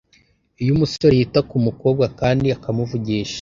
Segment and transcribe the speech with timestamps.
[0.61, 3.29] Iyo umusore yita ku mukobwa kandi akamuvugisha